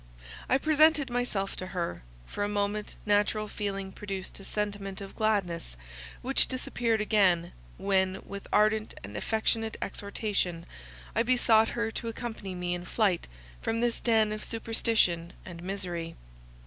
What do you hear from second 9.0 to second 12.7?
and affectionate exhortation I besought her to accompany